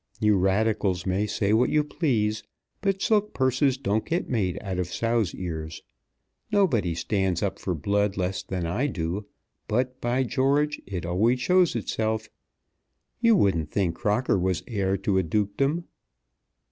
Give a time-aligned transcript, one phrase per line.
[0.19, 2.41] You Radicals may say what you please,
[2.81, 5.83] but silk purses don't get made out of sow's ears.
[6.51, 9.27] Nobody stands up for blood less than I do;
[9.67, 12.29] but, by George, it always shows itself.
[13.19, 15.83] You wouldn't think Crocker was heir to a dukedom."